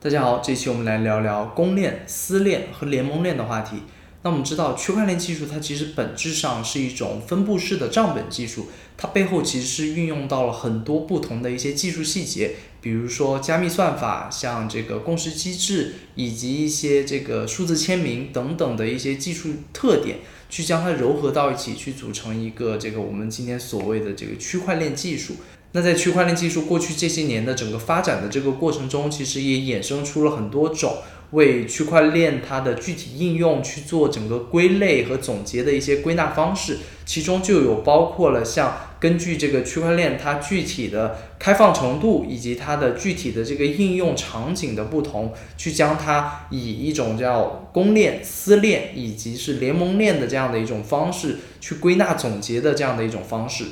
[0.00, 3.78] 大家好，这期我们来聊聊公链、私链和联盟链的话题。
[4.22, 20.18] 那我们知道，区块链技术它其实本质上是一种分布式的账本技术，它背后其实是运用到了很多不同的一些技术细节，比如说加密算法、像这个共识机制以及一些这个数字签名等等的一些技术特点，
[20.48, 25.34] 去将它糅合到一起，去组成一个这个我们今天所谓的这个区块链技术。
[25.72, 30.96] 那在区块链技术过去这些年的整个发展的这个过程中，其实也衍生出了很多种
[31.32, 53.66] 为区块链它的具体应用去做整个归类和总结的一些归纳方式，其中就有包括了像根据这个区块链它具体的开放程度以及它的具体的这个应用场景的不同，去将它以一种叫公链、私链以及是联盟链的这样的一种方式去归纳总结的这样的一种方式。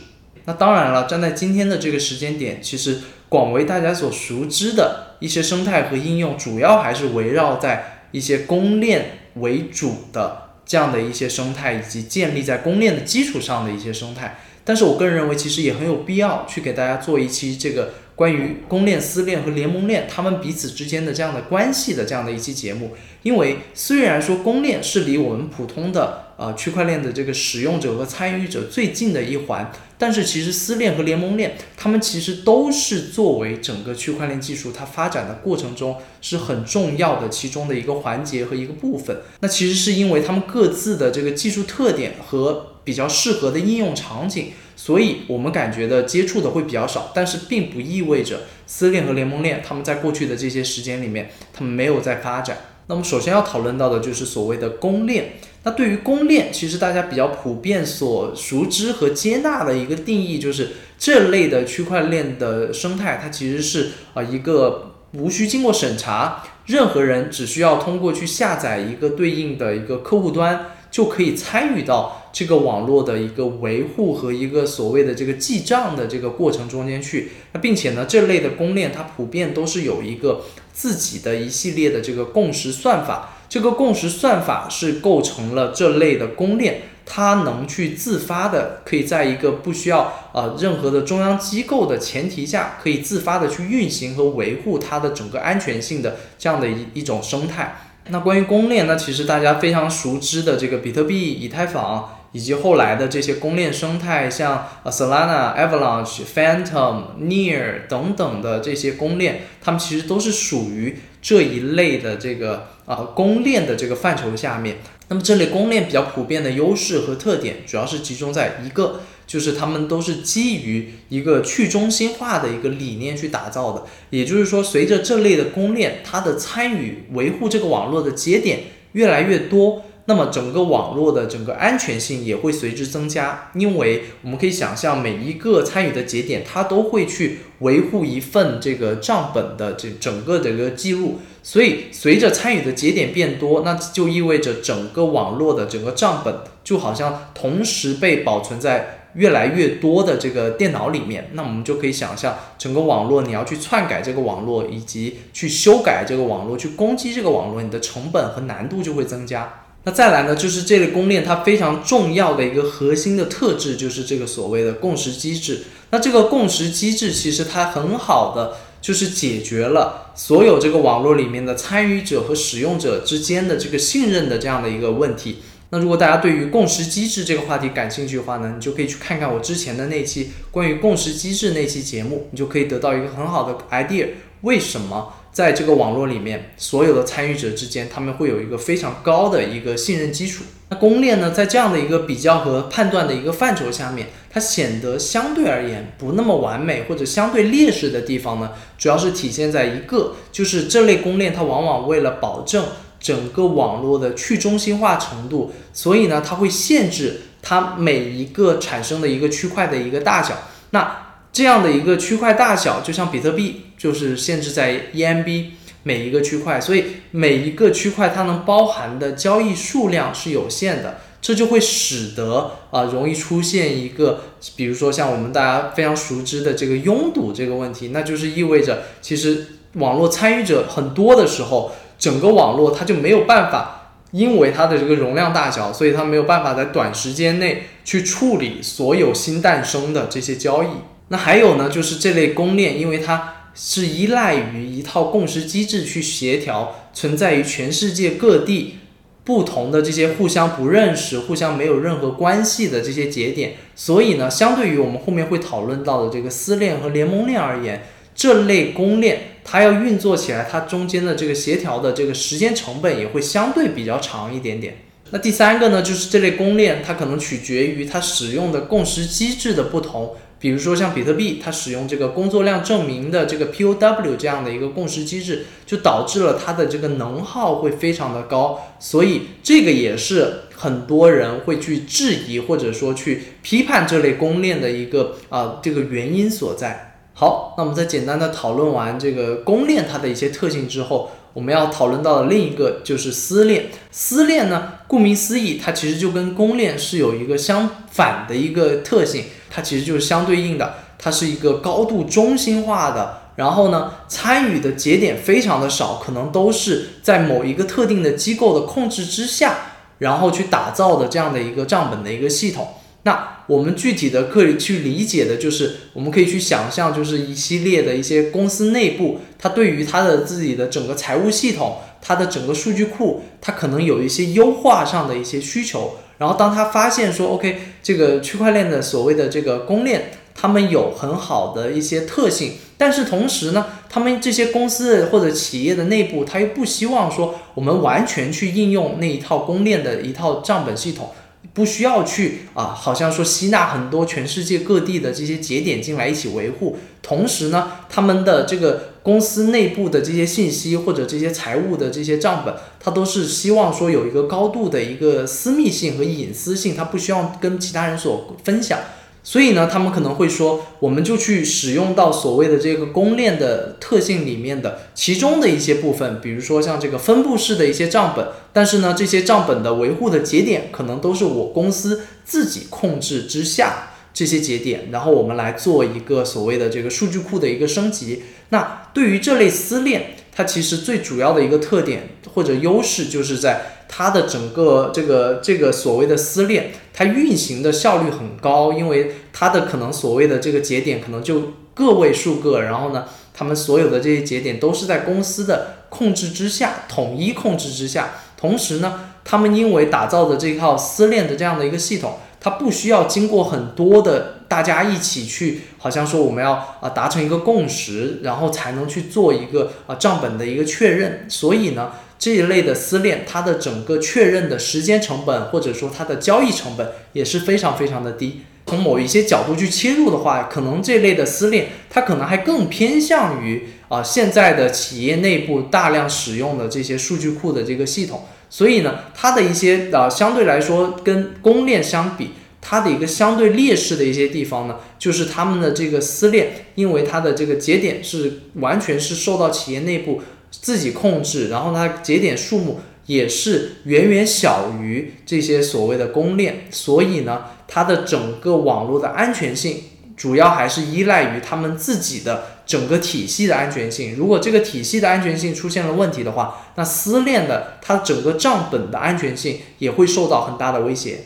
[0.46, 14.38] 那当然了，站在今天的这个时间点，其实广为大家所熟知的一些生态和应用，主要还是围绕在一些公链为主的这样的一些生态，以及建立在公链的基础上的一些生态。
[14.64, 22.96] 但是我个人认为，其实也很有必要去给大家做一期这个关于公链、私链和联盟链它们彼此之间的这样的关系的这样的一期节目。
[23.22, 29.70] 因为虽然说公链是离我们普通的呃区块链的这个使用者和参与者最近的一环。
[29.98, 39.22] 但是其实私链和联盟链，它们其实都是作为整个区块链技术它发展的过程中是很重要的其中的一个环节和一个部分。
[39.40, 47.10] 那其实是因为它们各自的这个技术特点和比较适合的应用场景，所以我们感觉的接触的会比较少。
[47.12, 52.58] 但是并不意味着私链和联盟链他们在过去的这些时间里面，他们没有在发展。
[52.88, 55.32] 那么首先要讨论到的就是所谓的公链。
[55.64, 77.30] 那对于公链，其实大家比较普遍所熟知和接纳的一个定义，就是这类的区块链的生态，它其实是啊一个无需经过审查，任何人只需要通过去下载一个对应的一个客户端，就可以参与到这个网络的一个维护和一个所谓的这个记账的这个过程中间去。
[77.52, 83.30] 那并且呢，这类的公链它普遍都是有一个自己的一系列的这个共识算法。
[83.48, 97.78] 这个共识算法是构成了这类的公链，它能去自发的，可以在一个不需要呃任何的中央机构的前提下，可以自发的去运行和维护它的整个安全性的这样的一一种生态。
[98.10, 102.10] 那关于公链呢，其实大家非常熟知的这个比特币、以太坊。
[102.36, 114.76] 以及后来的这些公链生态，像 Solana、Avalanche、Phantom、Near 等等的这些公链，它们其实都是属于这一类的这个啊公链的这个范畴下面。
[115.08, 123.84] 那么这类公链比较普遍的优势和特点，主要是集中在一个，就是它们都是基于一个去中心化的一个理念去打造的。
[124.10, 129.84] 也就是说，随着这类的公链，它的参与维护这个网络的节点越来越多。
[130.08, 159.62] 那么整个网络的整个安全性也会随之增加，因为我们可以想象每一个参与的节点，它都会去维护一份这个账本的这整个的一个记录，所以随着参与的节点变多，那就意味着整个网络的整个账本就好像同时被保存在越来越多的这个电脑里面，那我们就可以想象整个网络你要去篡改这个网络，以及去修改这个网络，去攻击这个网络，你的成本和难度就会增加。
[159.86, 165.62] 那再来呢，就是这类公链它非常重要的一个核心的特质，就是这个所谓的共识机制。
[165.90, 175.36] 那这个共识机制其实它很好的就是解决了所有这个网络里面的参与者和使用者之间的这个信任的这样的一个问题。
[175.70, 184.08] 那如果大家对于共识机制这个话题感兴趣的话呢，你就可以去看看我之前的那期关于共识机制那期节目，你就可以得到一个很好的 idea，
[184.40, 185.12] 为什么？
[185.36, 190.44] 在这个网络里面，所有的参与者之间，他们会有一个非常高的一个信任基础。
[190.70, 202.64] 那公链呢，在这样的一个比较和判断的一个范畴下面，它显得相对而言不那么完美或者相对劣势的地方呢，主要是体现在一个，就是这类公链它往往为了保证
[202.98, 210.34] 整个网络的去中心化程度，所以呢，它会限制它每一个产生的一个区块的一个大小。
[210.70, 211.05] 那
[211.36, 215.48] 这样的一个区块大小，就像比特币，就是限制在 EMB
[215.82, 224.22] 每一个区块，所以每一个区块它能包含的交易数量是有限的，这就会使得啊容易出现一个，
[224.56, 240.68] 比如说像我们大家非常熟知的这个拥堵这个问题，那就是意味着其实网络参与者很多的时候，整个网络它就没有办法，因为它的这个容量大小，所以它没有办法在短时间内去处理所有新诞生的这些交易。
[241.08, 248.78] 那还有呢，就是这类公链，因为它是依赖于一套共识机制去协调存在于全世界各地
[249.22, 253.54] 不同的这些互相不认识、互相没有任何关系的这些节点。
[253.74, 264.78] 所以呢，相对于我们后面会讨论到的这个私链和联盟链而言，这类公链它要运作起来，它中间的这个协调的这个时间成本也会相对比较长一点点。
[265.10, 270.16] 那第三个呢，就是这类公链它可能取决于它使用的共识机制的不同。
[270.46, 287.00] 比如说像比特币，它使用这个工作量证明的这个 POW 这样的一个共识机制，就导致了它的这个能耗会非常的高，所以这个也是很多人会去质疑或者说去批判这类公链的一个啊这个原因所在。
[287.12, 293.64] 好，那我们在简单的讨论完这个公链它的一些特性之后，我们要讨论到的另一个就是私链。
[293.90, 299.24] 私链呢，顾名思义，它其实就跟公链是有一个相反的一个特性。
[299.50, 309.56] 它其实就是相对应的，它是一个高度中心化的，然后呢，参与的节点非常的少，可能都是在某一个特定的机构的控制之下，
[309.98, 312.68] 然后去打造的这样的一个账本的一个系统。
[313.04, 325.94] 那我们具体的可以去理解的就是，我们可以去想象，就是一系列的一些公司内部，它对于它的自己的整个财务系统，它的整个数据库，它可能有一些优化上的一些需求。
[326.18, 341.10] 然后当他发现说，OK，这个区块链的所谓的这个公链，他们有很好的一些特性，但是同时呢，他们这些公司或者企业的内部，他又不希望说我们完全去应用那一套公链的一套账本系统。
[341.54, 358.80] 不需要去啊，好像说吸纳很多全世界各地的这些节点进来一起维护，同时呢，他们的这个公司内部的这些信息或者这些财务的这些账本，它都是希望说有一个高度的一个私密性和隐私性，它不需要跟其他人所分享。
[359.22, 378.22] 所以呢，他们可能会说，我们就去使用到所谓的这个公链的特性里面的其中的一些部分，比如说像这个分布式的一些账本，但是呢，这些账本的维护的节点可能都是我公司自己控制之下这些节点，然后我们来做一个所谓的这个数据库的一个升级。
[378.50, 383.72] 那对于这类私链，它其实最主要的一个特点或者优势就是在。
[383.88, 398.14] 它的整个这个这个所谓的私链，它运行的效率很高，因为它的可能所谓的这个节点可能就个位数个，然后呢，他们所有的这些节点都是在公司的控制之下，统一控制之下。
[398.36, 411.26] 同时呢，他们因为打造的这套私链的这样的一个系统，它不需要经过很多的大家一起去，好像说我们要啊达成一个共识，然后才能去做一个啊账本的一个确认。
[411.28, 411.90] 所以呢。
[412.18, 418.40] 这一类的私链，它的整个确认的时间成本，或者说它的交易成本也是非常非常的低。
[418.64, 428.24] 从某一些角度去切入的话，可能这类的私链，它可能还更偏向于啊现在的企业内部大量使用的这些数据库的这个系统。
[428.48, 440.22] 所以呢，它的一些啊相对来说跟公链相比，它的一个相对劣势的一些地方呢，就是他们的这个私链，因为它的这个节点是完全是受到企业内部。
[440.48, 449.82] 自己控制，然后它节点数目也是远远小于这些所谓的公链，所以呢，它的整个网络的安全性
[450.16, 454.14] 主要还是依赖于他们自己的整个体系的安全性。
[454.16, 461.20] 如果这个体系的安全性出现了问题的话，那私链的它整个账本的安全性也会受到很大的威胁。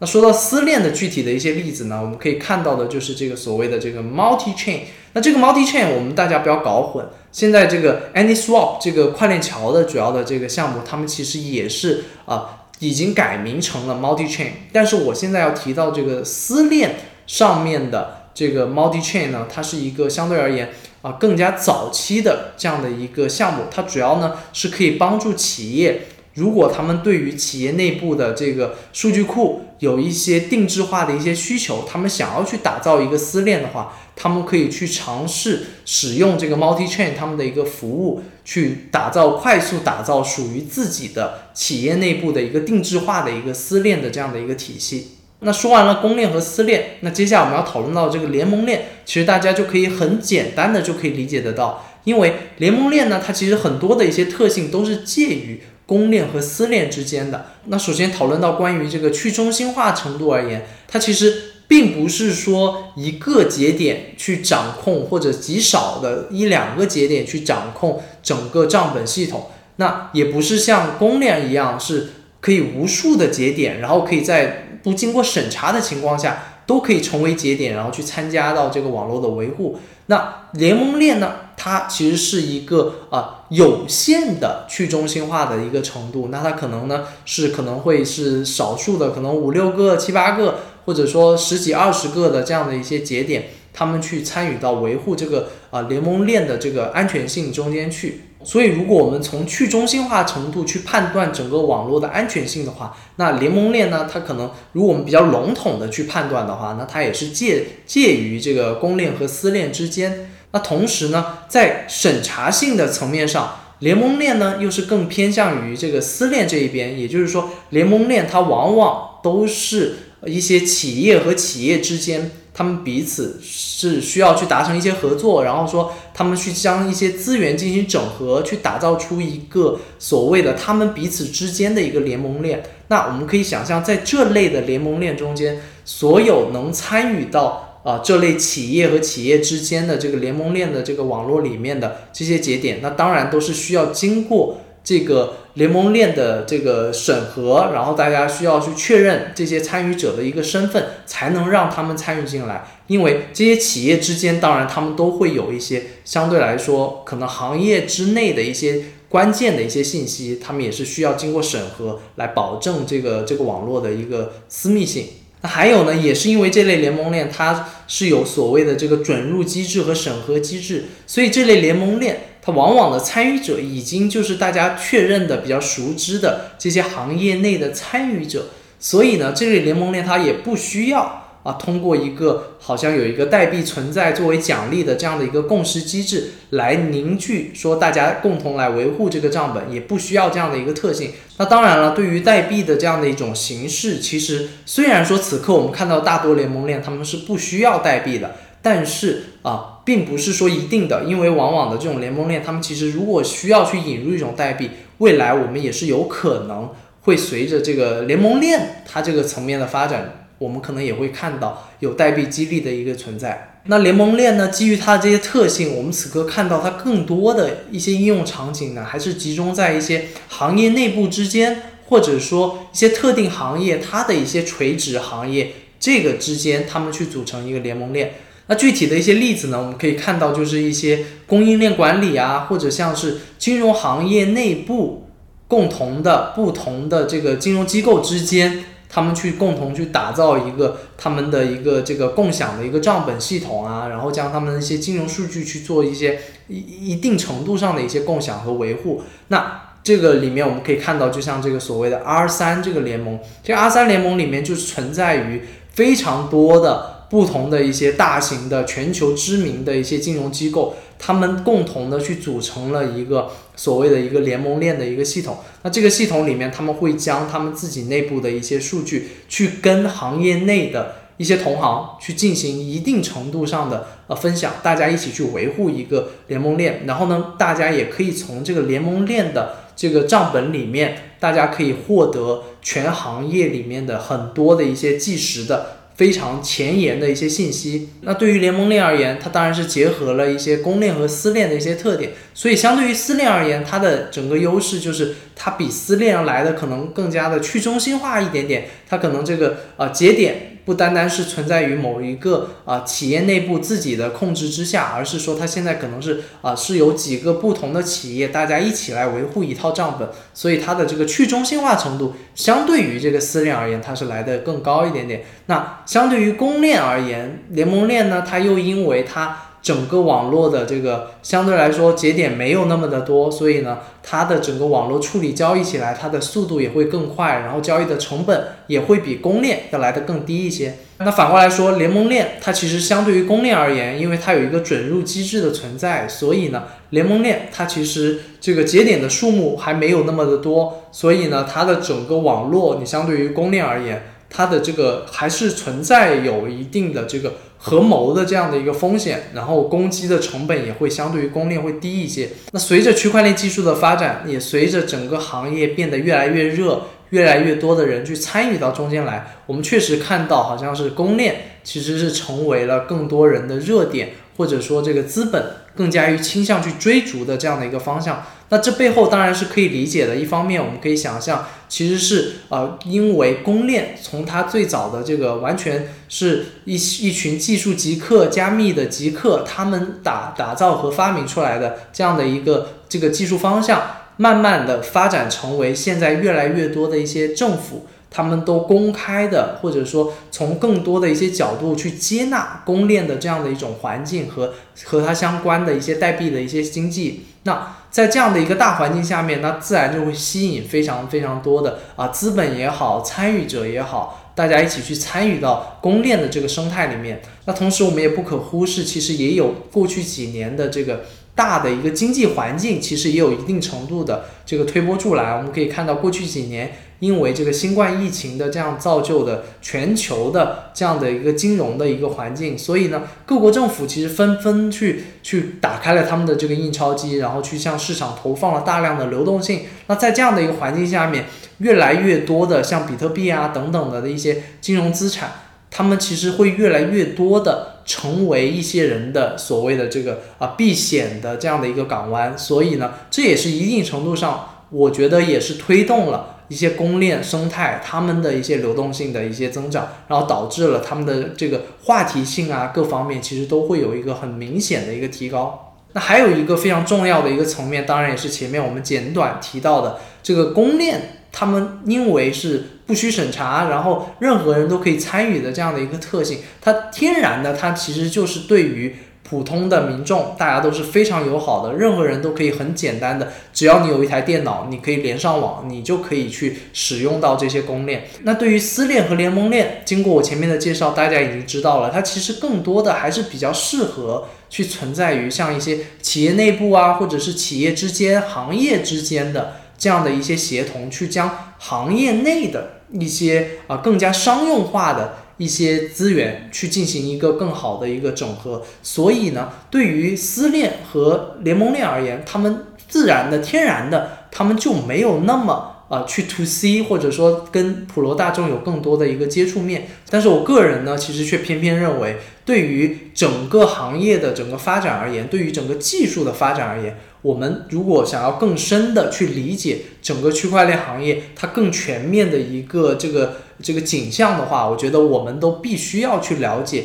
[0.00, 4.80] 那说到私链的具体的一些例子呢，我们可以看到的就是这个所谓的这个 multi chain。
[5.12, 7.04] 那这个 multi chain 我们大家不要搞混。
[7.32, 14.50] 现在这个 AnySwap 这个跨链桥的主要的这个项目，他们其实也是啊，已经改名成了 Multi Chain。
[14.72, 16.94] 但是我现在要提到这个私链
[17.26, 20.70] 上面的这个 Multi Chain 呢，它是一个相对而言
[21.02, 26.02] 啊更加早期的这样的一个项目，它主要呢是可以帮助企业。
[26.34, 45.17] 如果他们对于企业内部的这个数据库有一些定制化的一些需求，他们想要去打造一个私链的话，他们可以去尝试使用这个 multi chain 他们的一个服务，去打造快速打造属于自己的企业内部的一个定制化的一个私链的这样的一个体系。
[45.40, 55.62] 那说完了公链和私链，那接下来我们要讨论到这个联盟链，其实大家就可以很简单的就可以理解得到，因为联盟链呢，它其实很多的一些特性都是介于。
[55.86, 69.46] 公链和私链之间的那，首先讨论到关于这个去中心化程度而言，它其实并不是说一个节点去掌控，或者极少的一两个节点去掌控整个账本系统。
[69.76, 72.08] 那也不是像公链一样，是
[72.40, 79.78] 可以无数的节点，然后可以在不经过审查的情况下，都可以成为节点，然后去参加到这个网络的维护。
[80.06, 81.32] 那联盟链呢？
[81.60, 98.22] 它其实是一个啊有限的去中心化的一个程度，那它可能呢是可能会是少数的，可能五六个、七八个，或者说十几二十个的这样的一些节点，他们去参与到维护这个啊联盟链的这个安全性中间去。
[98.44, 110.30] 所以，如果我们从去中心化程度去判断整个网络的安全性的话，那联盟链呢，它可能如果我们比较笼统的去判断的话，那它也是介介于这个公链和私链之间。
[110.52, 116.98] 那同时呢，在审查性的层面上，联盟链呢又是更偏向于这个私链这一边。
[116.98, 122.30] 也就是说，联盟链它往往都是一些企业和企业之间。
[122.54, 132.64] 他们彼此是需要去达成一些合作，然后说他们去将一些资源进行整合，去打造出一个所谓的他们彼此之间的一个联盟链。
[132.88, 144.58] 那我们可以想象，在这类的联盟链中间，所有能参与到啊这类企业和企业之间的这个联盟链的这个网络里面的这些节点，那当然都是需要经过。
[144.88, 152.66] 这个联盟链的这个审核，然后大家需要去确认这些参与者的一个身份，才能让他们参与进来。
[152.86, 165.04] 因为这些企业之间，当然他们都会有一些相对来说可能行业之内的一些关键的一些信息，他们也是需要经过审核来保证这个这个网络的一个私密性。
[165.42, 172.20] 那还有呢，也是因为这类联盟链它是有所谓的这个准入机制和审核机制，所以这类联盟链。
[172.52, 178.46] 往往的参与者已经就是大家确认的比较熟知的这些行业内的参与者，
[178.80, 191.12] 所以呢，这类联盟链它也不需要啊通过一个好像有一个代币存在作为奖励的这样的一个共识机制来凝聚，说大家共同来维护这个账本，也不需要这样的一个特性。
[191.36, 198.34] 那当然了，对于代币的这样的一种形式，其实虽然说此刻我们看到大多联盟链他们是不需要代币的。
[198.60, 206.70] 但是啊，并不是说一定的，因为往往的这种联盟链，他们其实如果需要去引入一种代币，未来我们也是有可能
[207.02, 213.60] 会随着这个联盟链它这个层面的发展，我们可能也会看到有代币激励的一个存在。
[213.70, 228.14] 那联盟链呢，基于它的这些特性，我们此刻看到它更多的一些应用场景呢，还是集中在一些行业内部之间，或者说一些特定行业它的一些垂直行业这个之间，他们去组成一个联盟链。
[228.50, 235.06] 那具体的一些例子呢，我们可以看到，就是一些供应链管理啊，或者像是金融行业内部
[235.46, 246.56] 共同的不同的这个金融机构之间，他们去共同去打造一个他们的一个这个共享的一个账本系统啊，然后将他们的一些金融数据去做一些一
[246.92, 249.02] 一定程度上的一些共享和维护。
[249.28, 256.97] 那这个里面我们可以看到，就像这个所谓的 R 三这个联盟，这个 R 三联盟里面就是存在于非常多的。
[257.10, 265.38] 不同的一些大型的全球知名的一些金融机构，他们共同的去组成了一个所谓的一个联盟链的一个系统。
[265.62, 276.82] 那这个系统里面，他们会将他们自己内部的一些数据去跟行业内的一些同行去进行一定程度上的呃分享，大家一起去维护一个联盟链。
[276.86, 285.77] 然后呢，大家也可以从这个联盟链的这个账本里面，大家可以获得全行业里面的很多的一些计时的。
[285.98, 287.90] 非常前沿的一些信息。
[288.00, 292.12] 那对于联盟链而言，它当然是结合了一些公链和私链的一些特点。
[292.32, 298.68] 所以相对于私链而言，它的整个优势就是它比私链来的可能更加的去中心化一点点。
[298.88, 300.54] 它可能这个啊节点。
[300.68, 315.22] 不单单是存在于某一个啊企业内部自己的控制之下，而是说它现在可能是啊是有几个不同的企业大家一起来维护一套账本，所以它的这个去中心化程度相对于这个私链而言，它是来的更高一点点。
[315.46, 319.44] 那相对于公链而言，联盟链呢，它又因为它。
[319.60, 330.74] 整个网络的这个相对来说节点没有那么的多，所以呢，它的整个网络处理交易起来，它的速度也会更快，然后交易的成本也会比公链要来的更低一些。
[331.00, 347.34] 那反过来说，联盟链它其实相对于公链而言，因为它有一个准入机制的存在，所以呢，联盟链它其实这个节点的数目还没有那么的多，所以呢，它的整个网络你相对于公链而言，它的这个还是存在有一定的这个。
[347.60, 352.28] 合谋的这样的一个风险，然后攻击的成本也会相对于公链会低一些。
[352.52, 365.44] 那随着区块链技术的发展，也随着整个行业变得越来越热，越来越多的人去参与到中间来，我们确实看到好像是公链其实是成为了更多人的热点，或者说这个资本
[365.74, 368.24] 更加于倾向去追逐的这样的一个方向。
[368.50, 370.16] 那这背后当然是可以理解的。
[370.16, 383.82] 一方面，我们可以想象，其实是呃，因为公链从它最早的这个完全是一一群技术极客、加密的极客，他们打打造和发明出来的这样的一个这个技术方向，
[384.16, 387.86] 慢慢的发展成为现在越来越多的一些政府。
[388.10, 397.24] 他们都公开的，或者说从更多的一些角度去接纳公链的这样的一种环境和和它相关的一些代币的一些经济。
[397.44, 407.22] 那在这样的一个大环境下面，那自然就会吸引非常非常多的啊资本也好，参与者也好，大家一起去参与到公链的这个生态里面。
[407.44, 415.36] 那同时我们也不可忽视，其实也有过去几年的这个大的一个经济环境，其实也有一定程度的这个推波助澜。
[415.36, 416.72] 我们可以看到过去几年。
[417.00, 429.62] 因为这个新冠疫情的这样造就的全球的这样的一个金融的一个环境，所以呢，各国政府其实纷纷去去打开了他们的这个印钞机，然后去向市场投放了大量的流动性。
[429.86, 431.26] 那在这样的一个环境下面，
[431.58, 435.32] 越来越多的像比特币啊等等的的一些金融资产，
[435.70, 442.36] 他们其实会越来越多的成为一些人的所谓的这个啊避险的这样的一个港湾。
[442.36, 446.34] 所以呢，这也是一定程度上，我觉得也是推动了。
[446.48, 455.74] 一些公链生态，他们的一些流动性的一些增长，然后导致了他们的这个话题性啊，各方面其实都会有一个很明显的一个提高。
[455.92, 468.96] 那还有一个非常重要的一个层面，当然也是前面我们简短提到的这个公链，他们因为是不需审查，然后任何人都可以参与的这样的一个特性，它天然的它其实就是对于。
[469.28, 478.04] 普通的民众，大家都是非常友好的，任何人都可以很简单的，只要你有一台电脑，你可以连上网，你就可以去使用到这些公链。
[478.22, 495.16] 那对于私链和联盟链，经过我前面的介绍，大家已经知道了，它其实更多的还是比较适合去存在于像一些企业内部啊，或者是企业之间、行业之间的这样的一些协同，去将行业内的一些啊更加商用化的。
[495.38, 509.86] 一些资源去进行一个更好的一个整合，所以呢，对于私链和联盟链而言，他们自然的、天然的，他们就没有那么啊去 to C，或者说跟普罗大众有更多的一个接触面。
[510.10, 523.36] 但是我个人呢，其实却偏偏认为，对于整个行业的整个发展而言，对于整个技术的发展而言，我们如果想要更深的去理解整个区块链行业它更全面的一个这个。
[523.62, 526.84] 这个景象的话，我觉得我们都必须要去了解，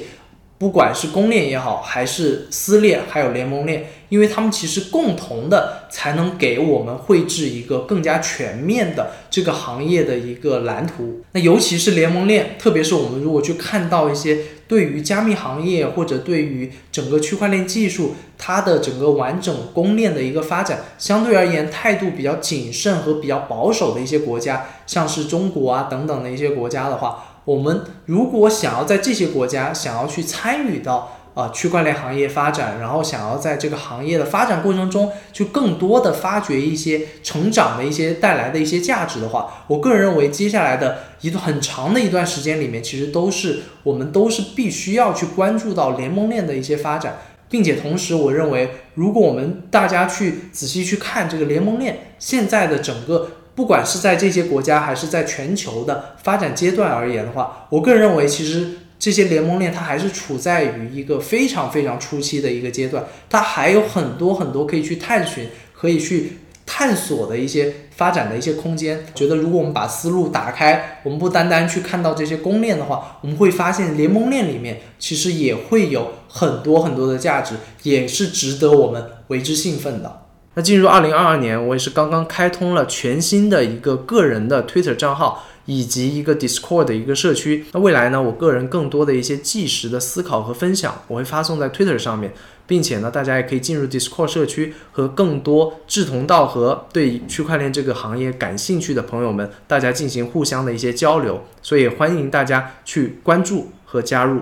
[0.57, 11.21] 不管是公链也好，还是私链，还有联盟链，因为他们其实共同的才能给我们绘制一个更加全面的这个行业的一个蓝图。
[11.33, 14.37] 那尤其是联盟链，特别是我们如果去看到一些。
[14.73, 31.19] 对于加密行业或者对于整个区块链技术，它的整个完整公链的一个发展，相对而言态度比较谨慎和比较保守的一些国家，像是中国啊等等的一些国家的话，我们如果想要在这些国家想要去参与到。
[31.33, 47.17] 啊，区块链行业发展，然后想要在这个行业的发展过程中，就更多的发掘一些成长的一些带来的一些价值的话，我个人认为，接下来的一段很长的一段时间里面，其实都是我们都是必须要去关注到联盟链的一些发展，
[47.49, 58.77] 并且同时，我认为，如果我们大家去仔细去看这个联盟链现在的整个，不管是在这些国家还是在全球的发展阶段而言的话，我个人认为，其实。
[59.03, 69.05] 这些联盟链它还是处在于一个非常非常初期的一个阶段，它还有很多很多可以去探寻、可以去探索的一些发展的一些空间。
[69.13, 80.21] 觉得如果我们把思路打开，我们不单单去看到这些公链的话，我们会发现联盟链里面其实也会有很多很多的价值，也是值得我们为之兴奋的。
[80.53, 85.43] 那进入二零二二年，我也是刚刚开通了全新的一个个人的 Twitter 账号。
[85.65, 87.65] 以及一个 Discord 的一个社区。
[87.71, 92.33] 那未来呢，我个人更多的一些即时的思考和分享，我会发送在 Twitter 上面，
[92.67, 101.43] 并且呢，大家也可以进入 Discord 社区，和更多志同道合、对区块链这个行业感兴趣的朋友们，大家进行互相的一些交流。
[101.61, 104.41] 所以欢迎大家去关注和加入。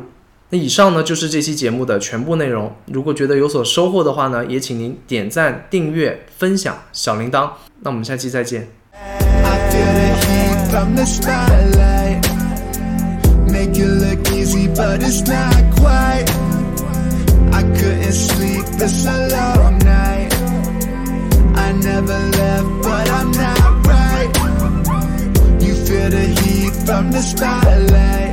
[0.50, 2.76] 那以上呢就是这期节目的全部内容。
[2.88, 7.52] 如果觉得有所收获的话呢，也请您点赞、订阅、分享小铃铛。
[7.80, 8.68] 那我们下期再见。
[10.72, 12.22] From the spotlight.
[13.52, 16.28] Make it look easy, but it's not quite.
[17.52, 20.34] I couldn't sleep, it's a long night.
[21.66, 24.32] I never left, but I'm not right.
[25.62, 28.31] You feel the heat from the spotlight